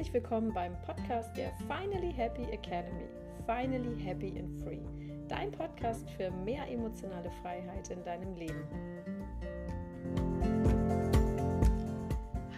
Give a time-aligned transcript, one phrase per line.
[0.00, 3.04] herzlich willkommen beim Podcast der Finally Happy Academy.
[3.44, 4.80] Finally Happy and Free.
[5.28, 8.64] Dein Podcast für mehr emotionale Freiheit in deinem Leben.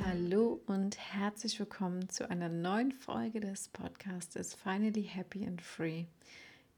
[0.04, 6.04] Hallo und herzlich willkommen zu einer neuen Folge des Podcasts Finally Happy and Free.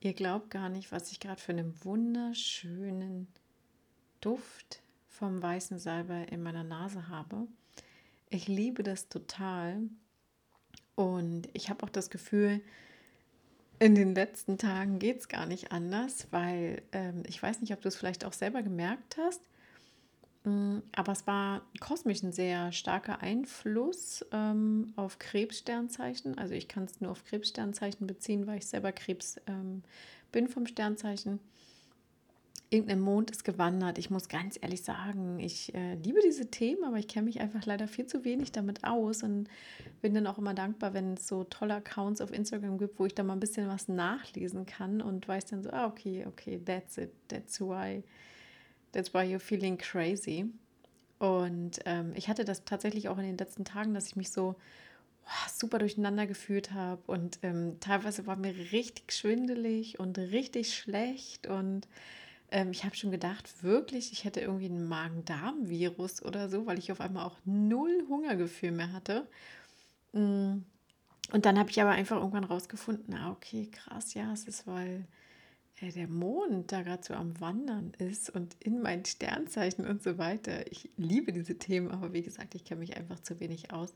[0.01, 3.29] Ihr glaubt gar nicht, was ich gerade für einen wunderschönen
[4.23, 7.49] Duft vom weißen Salbei in meiner Nase habe.
[8.31, 9.91] Ich liebe das total.
[10.97, 12.61] Und ich habe auch das Gefühl,
[13.79, 17.81] in den letzten Tagen geht es gar nicht anders, weil ähm, ich weiß nicht, ob
[17.81, 19.43] du es vielleicht auch selber gemerkt hast,
[20.45, 26.39] mm, aber es war kosmisch ein sehr starker Einfluss ähm, auf Krebssternzeichen.
[26.39, 29.83] Also ich kann es nur auf Krebssternzeichen beziehen, weil ich selber Krebs ähm,
[30.31, 31.41] bin vom Sternzeichen
[32.75, 33.99] irgendein Mond ist gewandert.
[33.99, 37.65] Ich muss ganz ehrlich sagen, ich äh, liebe diese Themen, aber ich kenne mich einfach
[37.65, 39.49] leider viel zu wenig damit aus und
[40.03, 43.15] bin dann auch immer dankbar, wenn es so tolle Accounts auf Instagram gibt, wo ich
[43.15, 46.99] da mal ein bisschen was nachlesen kann und weiß dann so, ah, okay, okay, that's
[46.99, 48.03] it, that's why,
[48.93, 50.47] that's why you're feeling crazy.
[51.19, 54.57] Und ähm, ich hatte das tatsächlich auch in den letzten Tagen, dass ich mich so
[55.25, 61.47] oh, super durcheinander gefühlt habe und ähm, teilweise war mir richtig schwindelig und richtig schlecht
[61.47, 61.87] und
[62.55, 66.93] ähm, ich habe schon gedacht, wirklich, ich hätte irgendwie ein Magen-Darm-Virus oder so, weil ich
[66.93, 69.27] auf einmal auch null Hungergefühl mehr hatte.
[70.13, 70.59] Mm.
[71.33, 75.05] Und dann habe ich aber einfach irgendwann rausgefunden, ah, okay, krass, ja, es ist, weil
[75.81, 80.17] äh, der Mond da gerade so am Wandern ist und in mein Sternzeichen und so
[80.19, 80.71] weiter.
[80.71, 83.95] Ich liebe diese Themen, aber wie gesagt, ich kenne mich einfach zu wenig aus.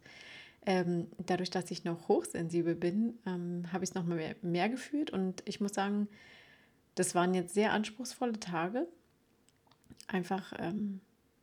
[0.67, 4.69] Ähm, dadurch, dass ich noch hochsensibel bin, ähm, habe ich es noch mal mehr, mehr
[4.69, 6.09] gefühlt und ich muss sagen,
[6.99, 8.89] das waren jetzt sehr anspruchsvolle Tage.
[10.09, 11.01] Einfach, ähm,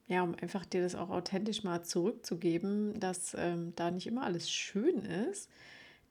[0.07, 4.49] ja, um einfach dir das auch authentisch mal zurückzugeben, dass ähm, da nicht immer alles
[4.49, 5.49] schön ist,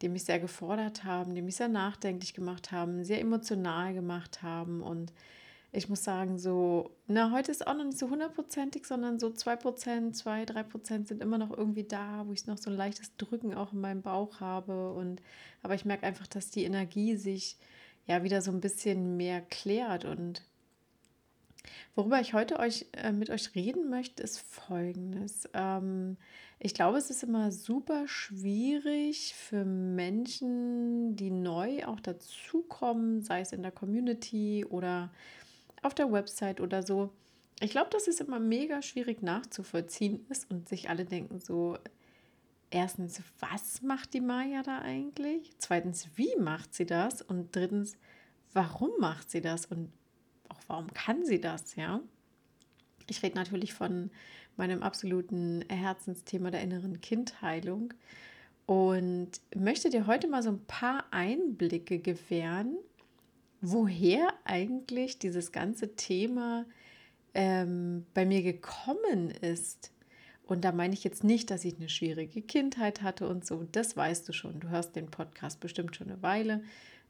[0.01, 4.83] die mich sehr gefordert haben, die mich sehr nachdenklich gemacht haben, sehr emotional gemacht haben.
[4.83, 5.13] Und
[5.73, 9.57] ich muss sagen, so, na, heute ist auch noch nicht so hundertprozentig, sondern so zwei
[9.57, 13.17] Prozent, zwei, drei Prozent sind immer noch irgendwie da, wo ich noch so ein leichtes
[13.17, 14.93] Drücken auch in meinem Bauch habe.
[14.93, 15.21] Und
[15.63, 17.59] aber ich merke einfach, dass die Energie sich
[18.07, 20.05] ja wieder so ein bisschen mehr klärt.
[20.05, 20.43] Und
[21.95, 25.49] worüber ich heute euch äh, mit euch reden möchte, ist folgendes.
[25.55, 26.17] Ähm,
[26.59, 33.53] ich glaube, es ist immer super schwierig für Menschen, die neu auch dazukommen, sei es
[33.53, 35.11] in der Community oder
[35.83, 37.11] auf der Website oder so.
[37.61, 41.77] Ich glaube, dass es immer mega schwierig nachzuvollziehen ist und sich alle denken so,
[42.75, 45.53] erstens, was macht die Maya da eigentlich?
[45.59, 47.23] Zweitens, wie macht sie das?
[47.23, 47.97] Und drittens,
[48.53, 49.67] warum macht sie das?
[49.67, 49.93] Und
[50.49, 51.77] auch warum kann sie das?
[51.77, 52.01] Ja.
[53.09, 54.11] Ich rede natürlich von
[54.57, 57.95] meinem absoluten Herzensthema der inneren Kindheilung
[58.67, 62.77] und möchte dir heute mal so ein paar Einblicke gewähren,
[63.61, 66.67] woher eigentlich dieses ganze Thema
[67.35, 69.94] ähm, bei mir gekommen ist.
[70.47, 73.65] Und da meine ich jetzt nicht, dass ich eine schwierige Kindheit hatte und so.
[73.73, 74.61] Das weißt du schon.
[74.61, 76.63] Du hörst den Podcast bestimmt schon eine Weile.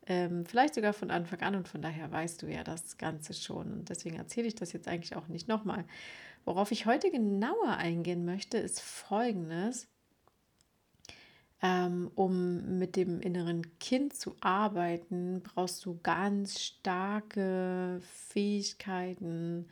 [0.07, 3.73] Ähm, vielleicht sogar von Anfang an und von daher weißt du ja das Ganze schon.
[3.73, 5.85] Und deswegen erzähle ich das jetzt eigentlich auch nicht nochmal.
[6.45, 9.89] Worauf ich heute genauer eingehen möchte, ist Folgendes.
[11.63, 19.67] Ähm, um mit dem inneren Kind zu arbeiten, brauchst du ganz starke Fähigkeiten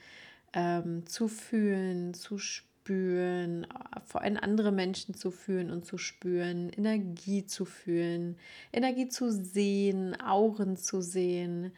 [0.55, 3.67] ähm, zu fühlen, zu spüren spüren,
[4.07, 8.37] vor allem andere Menschen zu fühlen und zu spüren, Energie zu fühlen,
[8.73, 11.73] Energie zu sehen, Auren zu sehen.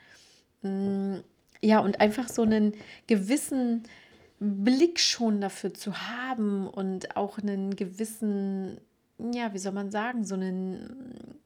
[0.62, 1.16] Mm,
[1.60, 2.72] ja, und einfach so einen
[3.06, 3.82] gewissen
[4.40, 8.80] Blick schon dafür zu haben und auch einen gewissen,
[9.18, 11.38] ja, wie soll man sagen, so einen,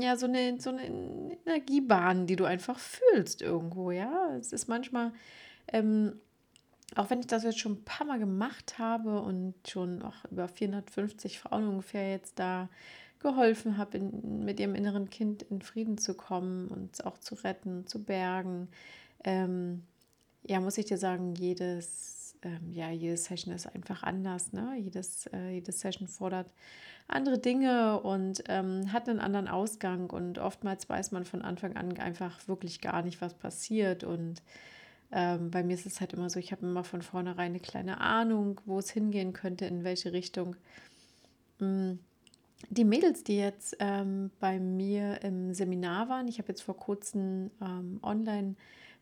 [0.00, 0.86] ja, so eine, so eine
[1.44, 4.34] Energiebahn, die du einfach fühlst irgendwo, ja.
[4.38, 5.12] Es ist manchmal
[5.68, 6.14] ähm,
[6.96, 10.48] auch wenn ich das jetzt schon ein paar Mal gemacht habe und schon auch über
[10.48, 12.68] 450 Frauen ungefähr jetzt da
[13.20, 17.36] geholfen habe, in, mit ihrem inneren Kind in Frieden zu kommen und es auch zu
[17.36, 18.68] retten, zu bergen,
[19.24, 19.84] ähm,
[20.44, 24.52] ja, muss ich dir sagen, jedes, ähm, ja, jede Session ist einfach anders.
[24.52, 24.76] Ne?
[24.78, 26.50] Jedes, äh, jede Session fordert
[27.08, 30.10] andere Dinge und ähm, hat einen anderen Ausgang.
[30.10, 34.02] Und oftmals weiß man von Anfang an einfach wirklich gar nicht, was passiert.
[34.02, 34.42] Und
[35.12, 38.00] ähm, bei mir ist es halt immer so, ich habe immer von vornherein eine kleine
[38.00, 40.56] Ahnung, wo es hingehen könnte, in welche Richtung.
[41.58, 41.92] Mm,
[42.70, 47.50] die Mädels, die jetzt ähm, bei mir im Seminar waren, ich habe jetzt vor kurzem
[47.60, 48.54] ähm, online,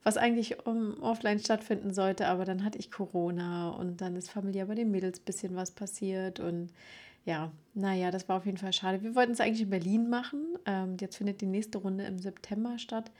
[0.02, 4.66] was eigentlich um, offline stattfinden sollte, aber dann hatte ich Corona und dann ist familiär
[4.66, 6.72] bei den Mädels ein bisschen was passiert und
[7.26, 9.02] ja, naja, das war auf jeden Fall schade.
[9.02, 10.56] Wir wollten es eigentlich in Berlin machen.
[10.64, 13.10] Ähm, jetzt findet die nächste Runde im September statt.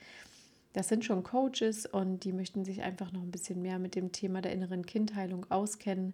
[0.73, 4.11] Das sind schon Coaches und die möchten sich einfach noch ein bisschen mehr mit dem
[4.11, 6.13] Thema der inneren Kindheilung auskennen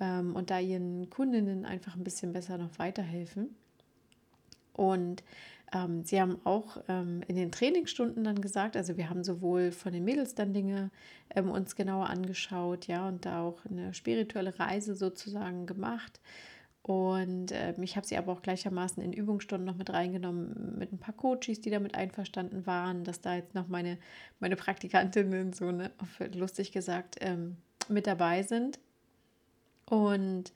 [0.00, 3.54] ähm, und da ihren Kundinnen einfach ein bisschen besser noch weiterhelfen.
[4.72, 5.22] Und
[5.72, 9.92] ähm, sie haben auch ähm, in den Trainingsstunden dann gesagt, also wir haben sowohl von
[9.92, 10.90] den Mädels dann Dinge
[11.34, 16.20] ähm, uns genauer angeschaut, ja, und da auch eine spirituelle Reise sozusagen gemacht.
[16.82, 20.98] Und äh, ich habe sie aber auch gleichermaßen in Übungsstunden noch mit reingenommen, mit ein
[20.98, 23.98] paar Coaches, die damit einverstanden waren, dass da jetzt noch meine,
[24.38, 25.90] meine Praktikantinnen so ne,
[26.32, 27.56] lustig gesagt ähm,
[27.88, 28.78] mit dabei sind.
[29.84, 30.52] Und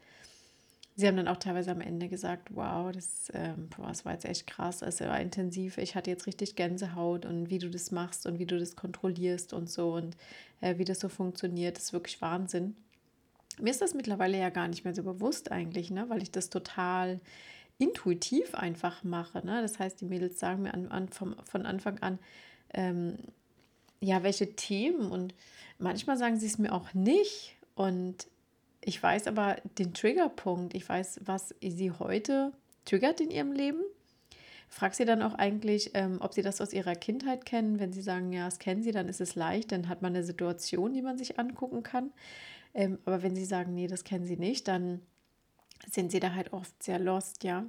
[0.97, 4.47] sie haben dann auch teilweise am Ende gesagt, wow, das, ähm, das war jetzt echt
[4.47, 8.38] krass, es war intensiv, ich hatte jetzt richtig Gänsehaut und wie du das machst und
[8.38, 10.17] wie du das kontrollierst und so und
[10.61, 12.77] äh, wie das so funktioniert, ist wirklich Wahnsinn.
[13.61, 16.09] Mir ist das mittlerweile ja gar nicht mehr so bewusst eigentlich, ne?
[16.09, 17.21] weil ich das total
[17.79, 19.45] intuitiv einfach mache.
[19.45, 19.62] Ne?
[19.62, 22.19] Das heißt, die Mädels sagen mir an, an, vom, von Anfang an,
[22.73, 23.19] ähm,
[24.01, 25.35] ja, welche Themen und
[25.79, 28.29] manchmal sagen sie es mir auch nicht und
[28.81, 32.53] ich weiß aber den Triggerpunkt, ich weiß, was sie heute
[32.85, 33.81] triggert in ihrem Leben.
[34.69, 37.79] Frag sie dann auch eigentlich, ähm, ob sie das aus ihrer Kindheit kennen.
[37.79, 40.25] Wenn sie sagen, ja, das kennen sie, dann ist es leicht, dann hat man eine
[40.25, 42.12] Situation, die man sich angucken kann.
[42.75, 45.00] Ähm, aber wenn sie sagen, nee, das kennen sie nicht, dann
[45.91, 47.67] sind sie da halt oft sehr lost, ja.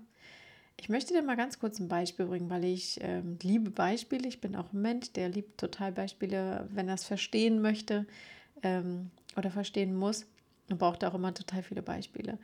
[0.77, 4.27] Ich möchte dir mal ganz kurz ein Beispiel bringen, weil ich ähm, liebe Beispiele.
[4.27, 8.05] Ich bin auch ein Mensch, der liebt total Beispiele, wenn er es verstehen möchte
[8.61, 10.25] ähm, oder verstehen muss.
[10.67, 12.37] Man braucht auch immer total viele Beispiele.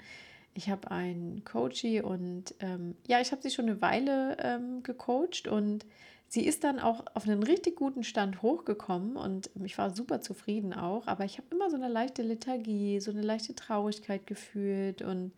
[0.54, 5.48] Ich habe einen Coachie und ähm, ja, ich habe sie schon eine Weile ähm, gecoacht
[5.48, 5.86] und
[6.31, 10.74] sie ist dann auch auf einen richtig guten Stand hochgekommen und ich war super zufrieden
[10.74, 15.33] auch, aber ich habe immer so eine leichte Lethargie, so eine leichte Traurigkeit gefühlt und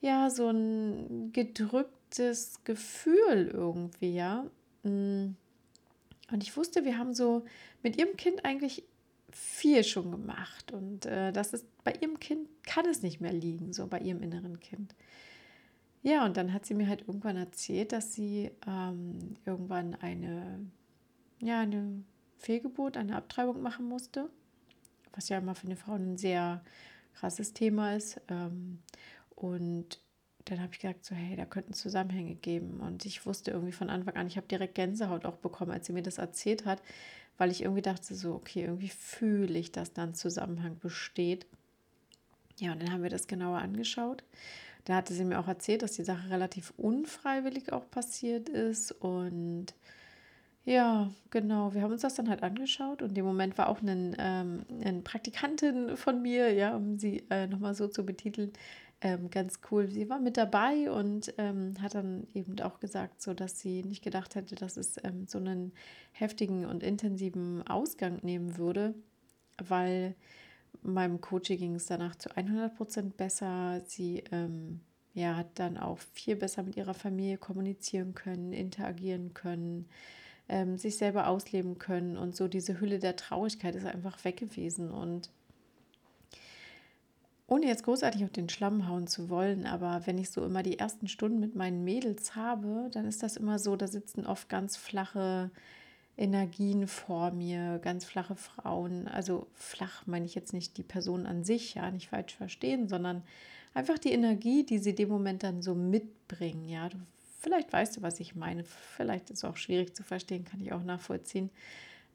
[0.00, 4.46] ja, so ein gedrücktes Gefühl irgendwie, ja.
[4.84, 5.36] Und
[6.40, 7.44] ich wusste, wir haben so
[7.82, 8.84] mit ihrem Kind eigentlich
[9.32, 13.72] viel schon gemacht und äh, das ist bei ihrem Kind kann es nicht mehr liegen,
[13.72, 14.94] so bei ihrem inneren Kind.
[16.04, 20.60] Ja, und dann hat sie mir halt irgendwann erzählt, dass sie ähm, irgendwann eine,
[21.40, 22.04] ja, eine
[22.36, 24.28] Fehlgeburt, eine Abtreibung machen musste,
[25.14, 26.62] was ja immer für eine Frau ein sehr
[27.14, 28.20] krasses Thema ist.
[28.28, 28.80] Ähm,
[29.34, 29.98] und
[30.44, 32.80] dann habe ich gesagt, so, hey, da könnten Zusammenhänge geben.
[32.80, 35.94] Und ich wusste irgendwie von Anfang an, ich habe direkt Gänsehaut auch bekommen, als sie
[35.94, 36.82] mir das erzählt hat,
[37.38, 41.46] weil ich irgendwie dachte, so, okay, irgendwie fühle ich, dass da ein Zusammenhang besteht.
[42.58, 44.22] Ja, und dann haben wir das genauer angeschaut.
[44.84, 48.92] Da hatte sie mir auch erzählt, dass die Sache relativ unfreiwillig auch passiert ist.
[48.92, 49.74] Und
[50.64, 54.16] ja, genau, wir haben uns das dann halt angeschaut und im Moment war auch ein,
[54.18, 58.52] ähm, eine Praktikantin von mir, ja, um sie äh, nochmal so zu betiteln,
[59.02, 59.88] ähm, ganz cool.
[59.88, 64.02] Sie war mit dabei und ähm, hat dann eben auch gesagt, so dass sie nicht
[64.02, 65.72] gedacht hätte, dass es ähm, so einen
[66.12, 68.94] heftigen und intensiven Ausgang nehmen würde,
[69.58, 70.14] weil
[70.82, 73.82] meinem Coaching ging es danach zu 100 Prozent besser.
[73.86, 74.80] Sie ähm,
[75.14, 79.88] ja, hat dann auch viel besser mit ihrer Familie kommunizieren können, interagieren können,
[80.48, 82.16] ähm, sich selber ausleben können.
[82.16, 84.90] Und so diese Hülle der Traurigkeit ist einfach weg gewesen.
[84.90, 85.30] Und
[87.46, 90.78] ohne jetzt großartig auf den Schlamm hauen zu wollen, aber wenn ich so immer die
[90.78, 94.76] ersten Stunden mit meinen Mädels habe, dann ist das immer so, da sitzen oft ganz
[94.76, 95.50] flache
[96.16, 99.08] Energien vor mir, ganz flache Frauen.
[99.08, 103.22] Also flach meine ich jetzt nicht die Person an sich, ja, nicht falsch verstehen, sondern
[103.74, 106.68] einfach die Energie, die sie dem Moment dann so mitbringen.
[106.68, 106.98] Ja, du,
[107.40, 108.64] vielleicht weißt du, was ich meine.
[108.64, 111.50] Vielleicht ist es auch schwierig zu verstehen, kann ich auch nachvollziehen.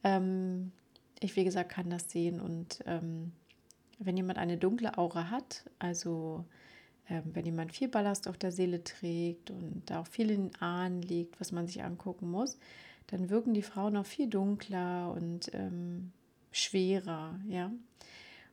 [0.03, 0.71] Ähm,
[1.19, 3.33] ich, wie gesagt, kann das sehen und ähm,
[3.99, 6.45] wenn jemand eine dunkle Aura hat, also
[7.09, 11.01] ähm, wenn jemand viel Ballast auf der Seele trägt und da auch viel in Ahnen
[11.01, 12.57] liegt, was man sich angucken muss,
[13.11, 16.11] dann wirken die Frauen auch viel dunkler und ähm,
[16.51, 17.71] schwerer, ja.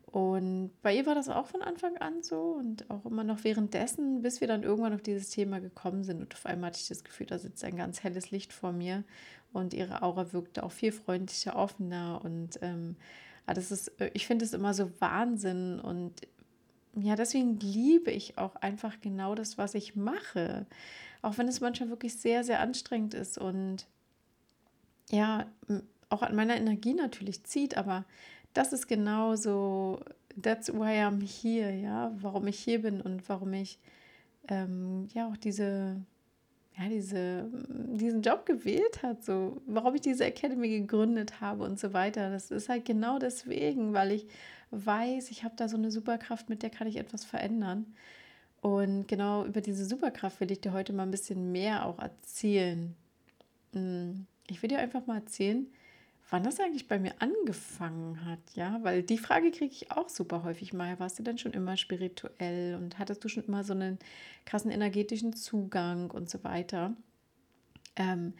[0.07, 4.23] Und bei ihr war das auch von Anfang an so und auch immer noch währenddessen,
[4.23, 6.21] bis wir dann irgendwann auf dieses Thema gekommen sind.
[6.21, 9.05] Und auf einmal hatte ich das Gefühl, da sitzt ein ganz helles Licht vor mir
[9.53, 12.21] und ihre Aura wirkte auch viel freundlicher, offener.
[12.25, 12.97] Und ähm,
[13.47, 15.81] ah, das ist, äh, ich finde es immer so Wahnsinn.
[15.81, 16.23] Und
[16.95, 20.67] ja, deswegen liebe ich auch einfach genau das, was ich mache.
[21.21, 23.87] Auch wenn es manchmal wirklich sehr, sehr anstrengend ist und
[25.11, 25.47] ja,
[26.09, 28.05] auch an meiner Energie natürlich zieht, aber
[28.55, 30.01] das ist genau so,
[30.41, 33.79] that's why I'm here, ja, warum ich hier bin und warum ich
[34.49, 35.97] ähm, ja auch diese,
[36.79, 41.93] ja, diese, diesen Job gewählt hat, so, warum ich diese Academy gegründet habe und so
[41.93, 42.31] weiter.
[42.31, 44.27] Das ist halt genau deswegen, weil ich
[44.71, 47.87] weiß, ich habe da so eine Superkraft, mit der kann ich etwas verändern.
[48.61, 52.95] Und genau über diese Superkraft will ich dir heute mal ein bisschen mehr auch erzählen.
[53.73, 55.67] Hm, ich will dir einfach mal erzählen,
[56.31, 60.43] wann das eigentlich bei mir angefangen hat, ja, weil die Frage kriege ich auch super
[60.43, 60.99] häufig mal.
[60.99, 63.99] Warst du denn schon immer spirituell und hattest du schon immer so einen
[64.45, 66.95] krassen energetischen Zugang und so weiter?
[67.95, 68.35] Ähm,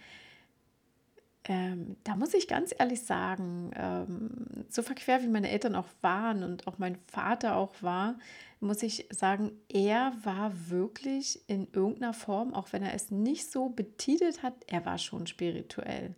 [1.49, 6.43] ähm, da muss ich ganz ehrlich sagen, ähm, so verquer wie meine Eltern auch waren
[6.43, 8.19] und auch mein Vater auch war,
[8.61, 13.69] muss ich sagen, er war wirklich in irgendeiner Form, auch wenn er es nicht so
[13.69, 16.15] betitelt hat, er war schon spirituell.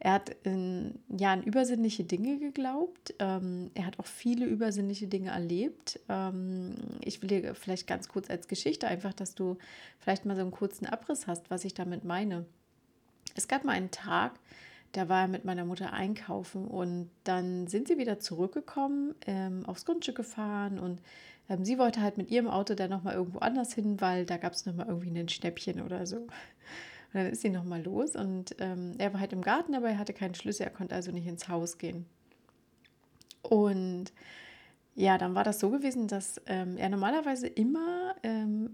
[0.00, 3.14] Er hat in, ja an übersinnliche Dinge geglaubt.
[3.18, 5.98] Ähm, er hat auch viele übersinnliche Dinge erlebt.
[6.08, 9.56] Ähm, ich will dir vielleicht ganz kurz als Geschichte einfach, dass du
[9.98, 12.46] vielleicht mal so einen kurzen Abriss hast, was ich damit meine.
[13.34, 14.32] Es gab mal einen Tag,
[14.92, 19.84] da war er mit meiner Mutter einkaufen und dann sind sie wieder zurückgekommen, ähm, aufs
[19.84, 21.00] Grundstück gefahren und
[21.48, 24.52] ähm, sie wollte halt mit ihrem Auto dann nochmal irgendwo anders hin, weil da gab
[24.52, 26.16] es nochmal irgendwie ein Schnäppchen oder so.
[26.16, 29.98] Und dann ist sie nochmal los und ähm, er war halt im Garten, aber er
[29.98, 32.04] hatte keinen Schlüssel, er konnte also nicht ins Haus gehen.
[33.42, 34.12] Und
[34.94, 38.67] ja, dann war das so gewesen, dass ähm, er normalerweise immer ähm,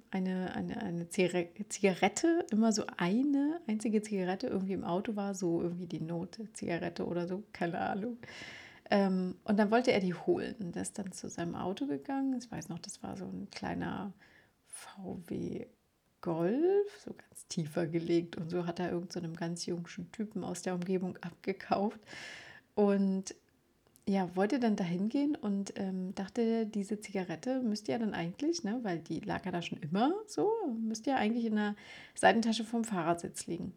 [1.19, 6.53] eine, Zigarette, immer so eine einzige Zigarette irgendwie im Auto war, so irgendwie die Note
[6.53, 8.19] Zigarette oder so, keine Ahnung.
[8.91, 10.55] Ähm, und dann wollte er die holen.
[10.61, 12.39] Und ist dann zu seinem Auto gegangen.
[12.39, 14.13] Ich weiß noch, das war so ein kleiner
[14.69, 15.67] VW
[16.21, 18.37] Golf, so ganz tiefer gelegt.
[18.37, 22.01] Und so hat er irgendeinem so ganz jungen Typen aus der Umgebung abgekauft.
[22.75, 23.35] Und
[24.07, 28.81] ja, wollte dann dahin gehen und ähm, dachte, diese Zigarette müsste ja dann eigentlich, ne,
[28.83, 31.75] weil die lag ja da schon immer so, müsste ja eigentlich in der
[32.15, 33.73] Seitentasche vom Fahrersitz liegen.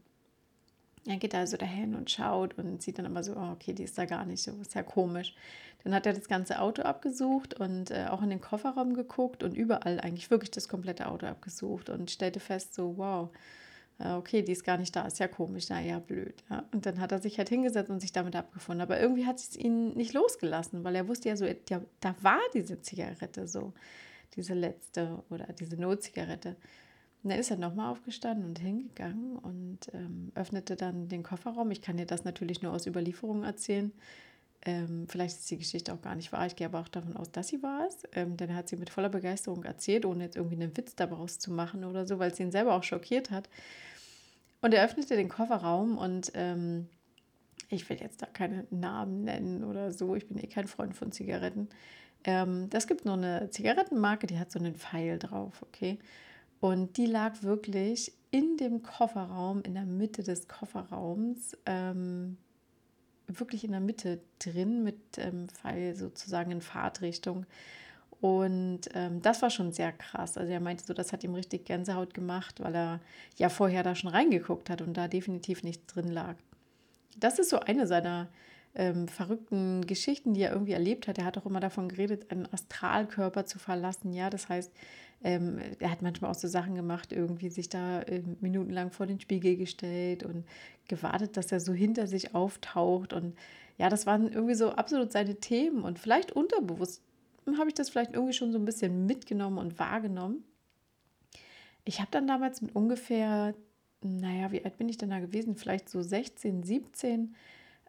[1.06, 3.98] Er geht also dahin und schaut und sieht dann aber so, oh, okay, die ist
[3.98, 5.34] da gar nicht so, ist ja komisch.
[5.86, 9.56] Dann hat er das ganze Auto abgesucht und äh, auch in den Kofferraum geguckt und
[9.56, 13.30] überall eigentlich wirklich das komplette Auto abgesucht und stellte fest, so, wow,
[14.00, 16.44] okay, die ist gar nicht da, ist ja komisch, naja, blöd.
[16.50, 16.66] Ja.
[16.72, 18.82] Und dann hat er sich halt hingesetzt und sich damit abgefunden.
[18.82, 22.40] Aber irgendwie hat es ihn nicht losgelassen, weil er wusste ja so, ja, da war
[22.54, 23.74] diese Zigarette so,
[24.36, 26.56] diese letzte oder diese Notzigarette.
[27.24, 31.72] Und dann ist er nochmal aufgestanden und hingegangen und ähm, öffnete dann den Kofferraum.
[31.72, 33.92] Ich kann dir das natürlich nur aus Überlieferungen erzählen.
[34.64, 36.46] Ähm, vielleicht ist die Geschichte auch gar nicht wahr.
[36.46, 38.08] Ich gehe aber auch davon aus, dass sie wahr ist.
[38.14, 41.40] Ähm, denn er hat sie mit voller Begeisterung erzählt, ohne jetzt irgendwie einen Witz daraus
[41.40, 43.50] zu machen oder so, weil es ihn selber auch schockiert hat.
[44.68, 46.90] Und er öffnete den Kofferraum und ähm,
[47.70, 50.14] ich will jetzt da keine Namen nennen oder so.
[50.14, 51.70] Ich bin eh kein Freund von Zigaretten.
[52.26, 56.00] Ähm, das gibt nur eine Zigarettenmarke, die hat so einen Pfeil drauf, okay?
[56.60, 62.36] Und die lag wirklich in dem Kofferraum, in der Mitte des Kofferraums, ähm,
[63.28, 67.46] wirklich in der Mitte drin mit ähm, Pfeil sozusagen in Fahrtrichtung.
[68.20, 70.38] Und ähm, das war schon sehr krass.
[70.38, 73.00] Also er meinte so, das hat ihm richtig Gänsehaut gemacht, weil er
[73.36, 76.36] ja vorher da schon reingeguckt hat und da definitiv nichts drin lag.
[77.18, 78.28] Das ist so eine seiner
[78.74, 81.18] ähm, verrückten Geschichten, die er irgendwie erlebt hat.
[81.18, 84.14] Er hat auch immer davon geredet, einen Astralkörper zu verlassen.
[84.14, 84.72] Ja, das heißt,
[85.24, 89.20] ähm, er hat manchmal auch so Sachen gemacht, irgendwie sich da äh, minutenlang vor den
[89.20, 90.46] Spiegel gestellt und
[90.88, 93.14] gewartet, dass er so hinter sich auftaucht.
[93.14, 93.36] Und
[93.78, 95.84] ja, das waren irgendwie so absolut seine Themen.
[95.84, 97.02] Und vielleicht unterbewusst
[97.56, 100.44] habe ich das vielleicht irgendwie schon so ein bisschen mitgenommen und wahrgenommen.
[101.86, 103.54] Ich habe dann damals mit ungefähr,
[104.02, 105.56] naja, wie alt bin ich denn da gewesen?
[105.56, 107.36] Vielleicht so 16, 17,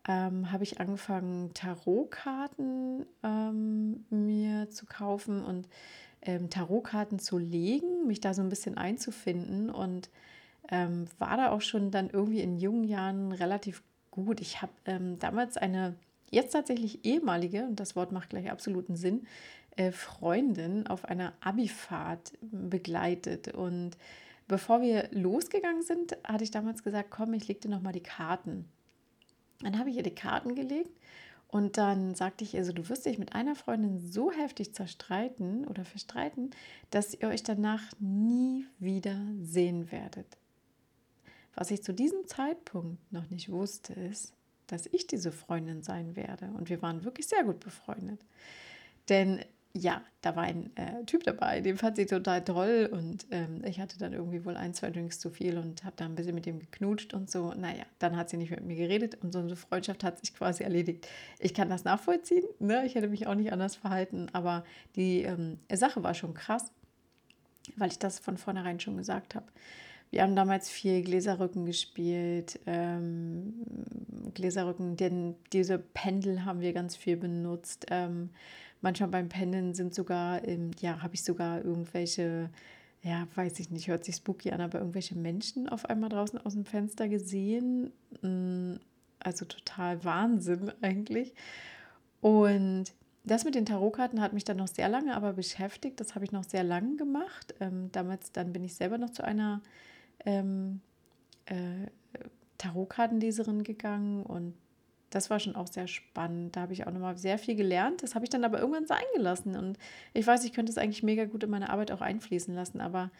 [0.06, 5.68] ähm, habe ich angefangen, Tarotkarten ähm, mir zu kaufen und
[6.22, 10.10] ähm, Tarotkarten zu legen, mich da so ein bisschen einzufinden und
[10.70, 14.40] ähm, war da auch schon dann irgendwie in jungen Jahren relativ gut.
[14.40, 15.94] Ich habe ähm, damals eine
[16.30, 19.26] jetzt tatsächlich ehemalige, und das Wort macht gleich absoluten Sinn,
[19.76, 23.54] äh, Freundin auf einer Abifahrt begleitet.
[23.54, 23.96] Und
[24.46, 28.68] bevor wir losgegangen sind, hatte ich damals gesagt, komm, ich leg dir nochmal die Karten.
[29.60, 30.96] Dann habe ich ihr die Karten gelegt
[31.48, 35.66] und dann sagte ich ihr so, du wirst dich mit einer Freundin so heftig zerstreiten
[35.66, 36.50] oder verstreiten,
[36.90, 40.36] dass ihr euch danach nie wieder sehen werdet.
[41.54, 44.34] Was ich zu diesem Zeitpunkt noch nicht wusste, ist,
[44.68, 46.46] dass ich diese Freundin sein werde.
[46.56, 48.20] Und wir waren wirklich sehr gut befreundet.
[49.08, 49.40] Denn
[49.74, 53.80] ja, da war ein äh, Typ dabei, den fand sie total toll und ähm, ich
[53.80, 56.46] hatte dann irgendwie wohl ein, zwei Drinks zu viel und habe da ein bisschen mit
[56.46, 57.52] ihm geknutscht und so.
[57.52, 60.64] Naja, dann hat sie nicht mit mir geredet und so eine Freundschaft hat sich quasi
[60.64, 61.06] erledigt.
[61.38, 62.86] Ich kann das nachvollziehen, ne?
[62.86, 64.64] ich hätte mich auch nicht anders verhalten, aber
[64.96, 66.72] die ähm, Sache war schon krass,
[67.76, 69.46] weil ich das von vornherein schon gesagt habe.
[70.10, 73.54] Wir haben damals viel Gläserrücken gespielt, ähm,
[74.34, 77.86] Gläserrücken, denn diese Pendel haben wir ganz viel benutzt.
[77.90, 78.30] Ähm,
[78.80, 82.50] manchmal beim Pendeln sind sogar, ähm, ja, habe ich sogar irgendwelche
[83.02, 86.54] ja, weiß ich nicht, hört sich spooky an, aber irgendwelche Menschen auf einmal draußen aus
[86.54, 87.92] dem Fenster gesehen.
[88.22, 88.76] Mm,
[89.20, 91.32] also total Wahnsinn eigentlich.
[92.20, 92.86] Und
[93.24, 96.00] das mit den Tarotkarten hat mich dann noch sehr lange aber beschäftigt.
[96.00, 97.54] Das habe ich noch sehr lange gemacht.
[97.60, 99.62] Ähm, damals, dann bin ich selber noch zu einer
[100.24, 100.80] ähm,
[101.46, 101.86] äh,
[102.58, 104.54] Tarotkartenleserin gegangen und
[105.10, 106.56] das war schon auch sehr spannend.
[106.56, 108.02] Da habe ich auch nochmal sehr viel gelernt.
[108.02, 109.56] Das habe ich dann aber irgendwann sein gelassen.
[109.56, 109.78] Und
[110.12, 112.80] ich weiß, ich könnte es eigentlich mega gut in meine Arbeit auch einfließen lassen.
[112.80, 113.10] Aber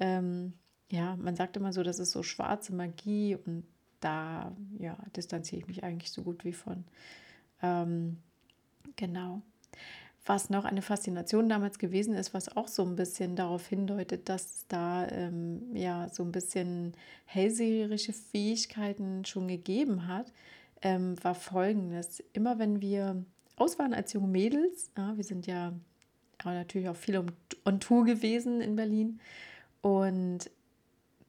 [0.00, 0.54] ähm,
[0.90, 3.64] ja, man sagt immer so, das ist so schwarze Magie und
[4.00, 6.84] da ja, distanziere ich mich eigentlich so gut wie von.
[7.62, 8.18] Ähm,
[8.94, 9.42] genau.
[10.28, 14.66] Was noch eine Faszination damals gewesen ist, was auch so ein bisschen darauf hindeutet, dass
[14.66, 16.94] da ähm, ja so ein bisschen
[17.26, 20.32] hellseherische Fähigkeiten schon gegeben hat,
[20.82, 22.22] ähm, war folgendes.
[22.32, 25.72] Immer wenn wir aus waren als junge Mädels, ja, wir sind ja
[26.44, 27.24] natürlich auch viel
[27.64, 29.20] on Tour gewesen in Berlin
[29.80, 30.50] und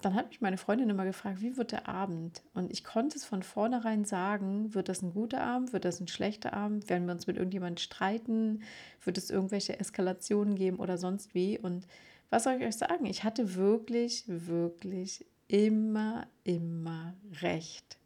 [0.01, 2.43] dann hat mich meine Freundin immer gefragt, wie wird der Abend?
[2.53, 6.07] Und ich konnte es von vornherein sagen, wird das ein guter Abend, wird das ein
[6.07, 8.61] schlechter Abend, werden wir uns mit irgendjemandem streiten,
[9.03, 11.57] wird es irgendwelche Eskalationen geben oder sonst wie.
[11.57, 11.87] Und
[12.29, 13.05] was soll ich euch sagen?
[13.07, 17.97] Ich hatte wirklich, wirklich immer, immer recht.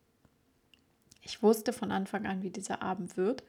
[1.24, 3.44] Ich wusste von Anfang an, wie dieser Abend wird.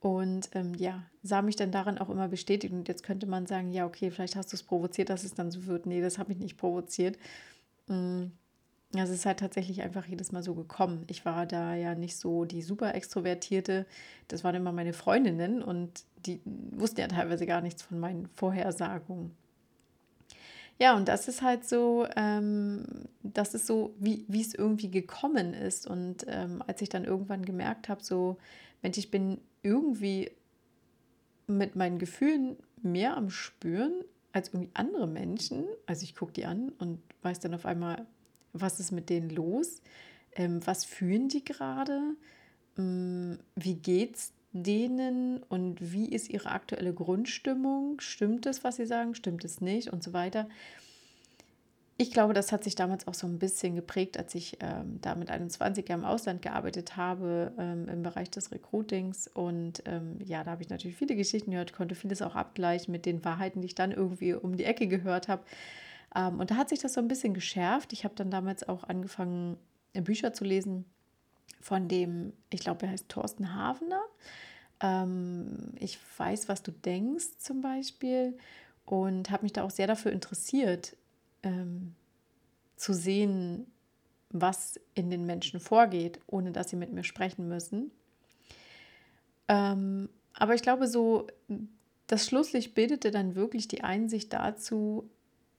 [0.00, 2.72] Und ähm, ja, sah mich dann darin auch immer bestätigt.
[2.72, 5.50] Und jetzt könnte man sagen, ja, okay, vielleicht hast du es provoziert, dass es dann
[5.50, 5.86] so wird.
[5.86, 7.16] Nee, das habe ich nicht provoziert.
[7.86, 8.26] Mm,
[8.94, 11.04] also es ist halt tatsächlich einfach jedes Mal so gekommen.
[11.08, 13.86] Ich war da ja nicht so die super extrovertierte.
[14.28, 19.36] Das waren immer meine Freundinnen und die wussten ja teilweise gar nichts von meinen Vorhersagungen.
[20.78, 22.84] Ja, und das ist halt so, ähm,
[23.22, 25.86] das ist so, wie, es irgendwie gekommen ist.
[25.86, 28.38] Und ähm, als ich dann irgendwann gemerkt habe, so,
[28.82, 30.30] Mensch, ich bin irgendwie
[31.46, 33.92] mit meinen Gefühlen mehr am Spüren
[34.32, 35.64] als irgendwie andere Menschen.
[35.86, 38.06] Also ich gucke die an und weiß dann auf einmal,
[38.52, 39.82] was ist mit denen los?
[40.34, 42.00] Ähm, was fühlen die gerade?
[42.78, 48.00] Ähm, wie geht's denen und wie ist ihre aktuelle Grundstimmung?
[48.00, 49.14] Stimmt es, was sie sagen?
[49.14, 49.92] Stimmt es nicht?
[49.92, 50.48] Und so weiter.
[51.96, 55.14] Ich glaube, das hat sich damals auch so ein bisschen geprägt, als ich ähm, da
[55.14, 59.28] mit 21 Jahren im Ausland gearbeitet habe, ähm, im Bereich des Recruitings.
[59.28, 63.06] Und ähm, ja, da habe ich natürlich viele Geschichten gehört, konnte vieles auch abgleichen mit
[63.06, 65.44] den Wahrheiten, die ich dann irgendwie um die Ecke gehört habe.
[66.14, 67.92] Ähm, und da hat sich das so ein bisschen geschärft.
[67.92, 69.56] Ich habe dann damals auch angefangen,
[69.92, 70.84] Bücher zu lesen
[71.60, 74.02] von dem, ich glaube, er heißt Thorsten Havener.
[74.80, 78.36] Ähm, ich weiß, was du denkst zum Beispiel
[78.84, 80.96] und habe mich da auch sehr dafür interessiert,
[81.42, 81.94] ähm,
[82.76, 83.66] zu sehen,
[84.30, 87.92] was in den Menschen vorgeht, ohne dass sie mit mir sprechen müssen.
[89.46, 91.28] Aber ich glaube, so
[92.06, 95.08] das Schlusslicht bildete dann wirklich die Einsicht dazu,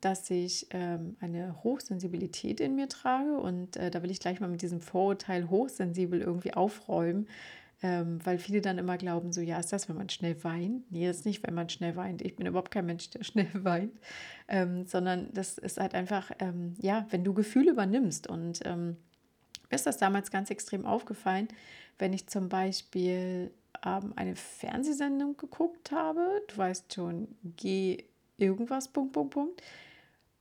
[0.05, 3.39] dass ich ähm, eine Hochsensibilität in mir trage.
[3.39, 7.27] Und äh, da will ich gleich mal mit diesem Vorurteil hochsensibel irgendwie aufräumen,
[7.81, 10.91] ähm, weil viele dann immer glauben, so ja, ist das, wenn man schnell weint?
[10.91, 12.21] Nee, das ist nicht, wenn man schnell weint.
[12.21, 13.99] Ich bin überhaupt kein Mensch, der schnell weint,
[14.47, 18.27] ähm, sondern das ist halt einfach, ähm, ja, wenn du Gefühle übernimmst.
[18.27, 18.97] Und ähm,
[19.71, 21.47] mir ist das damals ganz extrem aufgefallen,
[21.97, 23.49] wenn ich zum Beispiel
[23.81, 28.03] eine Fernsehsendung geguckt habe, du weißt schon, geh
[28.37, 29.61] irgendwas, Punkt, Punkt, Punkt.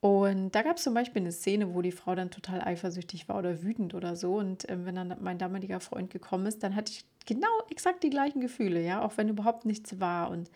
[0.04, 3.38] Und da gab es zum Beispiel eine Szene, wo die Frau dann total eifersüchtig war
[3.38, 4.34] oder wütend oder so.
[4.34, 8.10] Und ähm, wenn dann mein damaliger Freund gekommen ist, dann hatte ich genau exakt die
[8.10, 10.28] gleichen Gefühle, ja, auch wenn überhaupt nichts war.
[10.28, 10.50] Und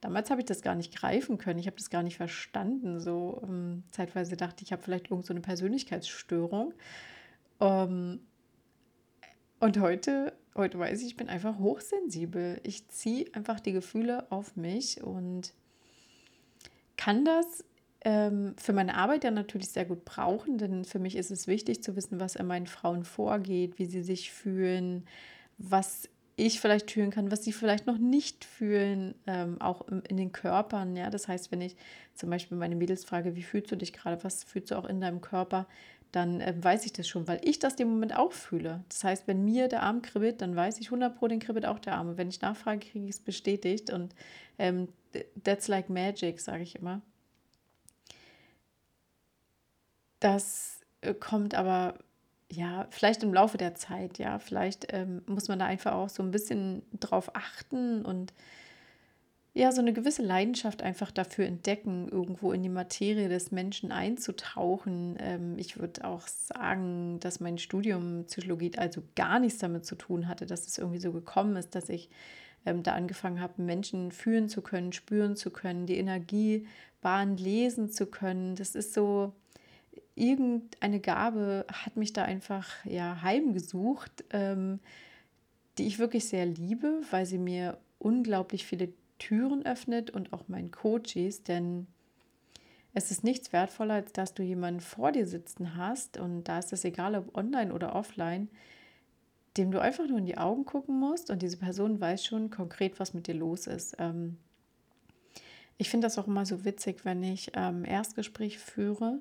[0.00, 1.58] damals habe ich das gar nicht greifen können.
[1.58, 2.98] Ich habe das gar nicht verstanden.
[2.98, 6.72] So ähm, zeitweise dachte ich, ich habe vielleicht irgend so Persönlichkeitsstörung.
[7.60, 8.20] Ähm,
[9.60, 12.58] und heute, heute weiß ich, ich bin einfach hochsensibel.
[12.62, 15.52] Ich ziehe einfach die Gefühle auf mich und
[16.96, 17.64] kann das
[18.04, 21.82] ähm, für meine Arbeit ja natürlich sehr gut brauchen, denn für mich ist es wichtig
[21.82, 25.06] zu wissen, was in meinen Frauen vorgeht, wie sie sich fühlen,
[25.58, 30.16] was ich vielleicht fühlen kann, was sie vielleicht noch nicht fühlen, ähm, auch im, in
[30.16, 30.96] den Körpern.
[30.96, 31.76] Ja, das heißt, wenn ich
[32.14, 35.00] zum Beispiel meine Mädels frage, wie fühlst du dich gerade, was fühlst du auch in
[35.00, 35.66] deinem Körper,
[36.12, 38.84] dann äh, weiß ich das schon, weil ich das dem Moment auch fühle.
[38.88, 41.78] Das heißt, wenn mir der Arm kribbelt, dann weiß ich 100 Pro, den kribbelt auch
[41.78, 42.10] der Arm.
[42.10, 43.90] Und wenn ich nachfrage, kriege ich es bestätigt.
[43.90, 44.14] Und
[44.58, 44.88] ähm,
[45.42, 47.00] that's like magic, sage ich immer.
[50.20, 51.94] Das äh, kommt aber
[52.50, 56.22] ja, vielleicht im Laufe der Zeit, ja, vielleicht ähm, muss man da einfach auch so
[56.22, 58.32] ein bisschen drauf achten und
[59.56, 65.16] ja, so eine gewisse Leidenschaft einfach dafür entdecken, irgendwo in die Materie des Menschen einzutauchen.
[65.20, 70.26] Ähm, ich würde auch sagen, dass mein Studium Psychologie also gar nichts damit zu tun
[70.26, 72.10] hatte, dass es irgendwie so gekommen ist, dass ich
[72.66, 78.06] ähm, da angefangen habe, Menschen fühlen zu können, spüren zu können, die Energiebahn lesen zu
[78.06, 78.56] können.
[78.56, 79.34] Das ist so,
[80.14, 84.80] irgendeine Gabe hat mich da einfach ja heimgesucht, ähm,
[85.78, 90.70] die ich wirklich sehr liebe, weil sie mir unglaublich viele Türen öffnet und auch meinen
[90.70, 91.86] Coaches, denn
[92.92, 96.16] es ist nichts wertvoller, als dass du jemanden vor dir sitzen hast.
[96.16, 98.48] Und da ist es egal, ob online oder offline,
[99.56, 101.28] dem du einfach nur in die Augen gucken musst.
[101.30, 103.96] Und diese Person weiß schon konkret, was mit dir los ist.
[103.98, 104.36] Ähm,
[105.76, 109.20] ich finde das auch immer so witzig, wenn ich ähm, Erstgespräch führe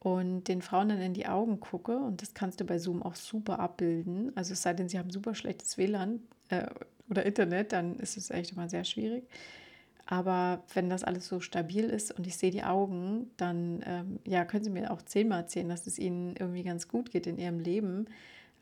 [0.00, 3.16] und den Frauen dann in die Augen gucke und das kannst du bei Zoom auch
[3.16, 4.32] super abbilden.
[4.36, 6.66] Also es sei denn, sie haben super schlechtes WLAN äh,
[7.10, 9.24] oder Internet, dann ist es echt immer sehr schwierig.
[10.10, 14.46] Aber wenn das alles so stabil ist und ich sehe die Augen, dann ähm, ja,
[14.46, 17.60] können Sie mir auch zehnmal erzählen, dass es Ihnen irgendwie ganz gut geht in Ihrem
[17.60, 18.06] Leben.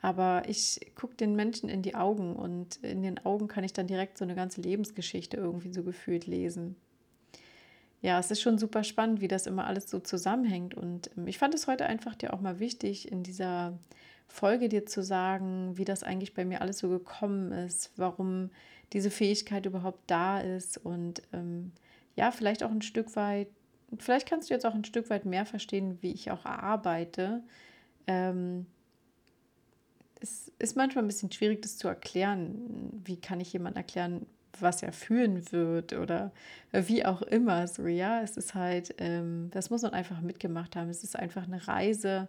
[0.02, 3.86] Aber ich gucke den Menschen in die Augen und in den Augen kann ich dann
[3.86, 6.76] direkt so eine ganze Lebensgeschichte irgendwie so gefühlt lesen.
[8.06, 10.76] Ja, es ist schon super spannend, wie das immer alles so zusammenhängt.
[10.76, 13.76] Und ähm, ich fand es heute einfach dir auch mal wichtig, in dieser
[14.28, 18.50] Folge dir zu sagen, wie das eigentlich bei mir alles so gekommen ist, warum
[18.92, 21.72] diese Fähigkeit überhaupt da ist und ähm,
[22.14, 23.48] ja, vielleicht auch ein Stück weit,
[23.98, 27.42] vielleicht kannst du jetzt auch ein Stück weit mehr verstehen, wie ich auch arbeite.
[28.06, 28.66] Ähm,
[30.20, 33.02] es ist manchmal ein bisschen schwierig, das zu erklären.
[33.04, 34.26] Wie kann ich jemandem erklären,
[34.60, 36.32] was er fühlen wird oder
[36.72, 37.66] wie auch immer.
[37.66, 40.90] So, ja, es ist halt, ähm, das muss man einfach mitgemacht haben.
[40.90, 42.28] Es ist einfach eine Reise,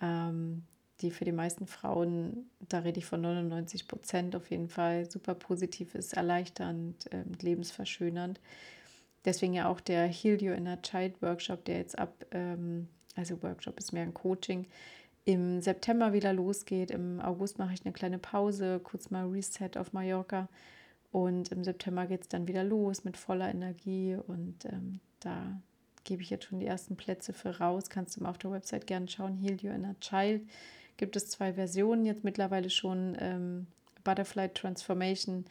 [0.00, 0.64] ähm,
[1.00, 5.34] die für die meisten Frauen, da rede ich von 99 Prozent auf jeden Fall, super
[5.34, 8.40] positiv ist, erleichternd, äh, lebensverschönernd.
[9.24, 13.78] Deswegen ja auch der Heal Your Inner Child Workshop, der jetzt ab, ähm, also Workshop
[13.78, 14.66] ist mehr ein Coaching,
[15.24, 16.90] im September wieder losgeht.
[16.90, 20.48] Im August mache ich eine kleine Pause, kurz mal Reset auf Mallorca.
[21.12, 24.16] Und im September geht es dann wieder los mit voller Energie.
[24.26, 25.60] Und ähm, da
[26.04, 27.90] gebe ich jetzt schon die ersten Plätze für raus.
[27.90, 29.36] Kannst du mal auf der Website gerne schauen.
[29.36, 30.42] Heal Your Inner Child
[30.96, 33.16] gibt es zwei Versionen jetzt mittlerweile schon.
[33.20, 33.66] Ähm,
[34.04, 35.44] Butterfly Transformation.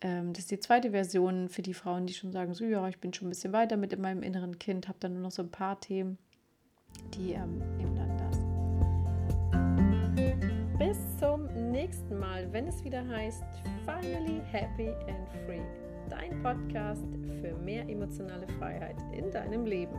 [0.00, 2.98] Ähm, das ist die zweite Version für die Frauen, die schon sagen, so ja, ich
[2.98, 5.42] bin schon ein bisschen weiter mit in meinem inneren Kind, habe dann nur noch so
[5.42, 6.18] ein paar Themen,
[7.14, 8.38] die ähm, nehmen dann das.
[10.78, 13.42] Bis zum nächsten Mal, wenn es wieder heißt
[13.84, 15.60] Finally Happy and Free.
[16.08, 17.08] Dein Podcast
[17.40, 19.96] für mehr emotionale Freiheit in deinem Leben.